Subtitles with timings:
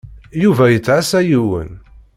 [0.41, 1.69] Yuba yettɛassa yiwen.